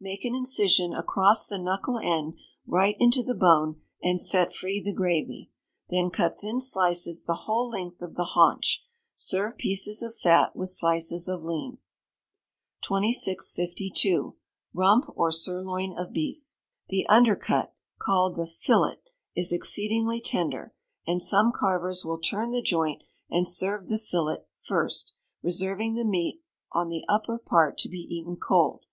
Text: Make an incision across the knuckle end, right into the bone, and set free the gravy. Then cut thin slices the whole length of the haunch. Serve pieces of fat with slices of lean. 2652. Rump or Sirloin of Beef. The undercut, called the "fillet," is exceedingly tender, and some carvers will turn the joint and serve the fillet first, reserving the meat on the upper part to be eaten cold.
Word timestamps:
Make 0.00 0.24
an 0.24 0.32
incision 0.32 0.94
across 0.94 1.48
the 1.48 1.58
knuckle 1.58 1.98
end, 1.98 2.38
right 2.68 2.94
into 3.00 3.20
the 3.24 3.34
bone, 3.34 3.80
and 4.00 4.22
set 4.22 4.54
free 4.54 4.80
the 4.80 4.92
gravy. 4.92 5.50
Then 5.88 6.08
cut 6.10 6.38
thin 6.40 6.60
slices 6.60 7.24
the 7.24 7.34
whole 7.50 7.68
length 7.68 8.00
of 8.00 8.14
the 8.14 8.26
haunch. 8.36 8.84
Serve 9.16 9.58
pieces 9.58 10.04
of 10.04 10.16
fat 10.16 10.54
with 10.54 10.68
slices 10.68 11.26
of 11.26 11.42
lean. 11.42 11.78
2652. 12.82 14.36
Rump 14.72 15.10
or 15.16 15.32
Sirloin 15.32 15.98
of 15.98 16.12
Beef. 16.12 16.54
The 16.90 17.04
undercut, 17.08 17.74
called 17.98 18.36
the 18.36 18.46
"fillet," 18.46 19.00
is 19.34 19.50
exceedingly 19.50 20.20
tender, 20.20 20.74
and 21.08 21.20
some 21.20 21.50
carvers 21.50 22.04
will 22.04 22.20
turn 22.20 22.52
the 22.52 22.62
joint 22.62 23.02
and 23.28 23.48
serve 23.48 23.88
the 23.88 23.98
fillet 23.98 24.44
first, 24.60 25.14
reserving 25.42 25.96
the 25.96 26.04
meat 26.04 26.40
on 26.70 26.88
the 26.88 27.04
upper 27.08 27.36
part 27.36 27.78
to 27.78 27.88
be 27.88 27.98
eaten 28.08 28.36
cold. 28.36 28.86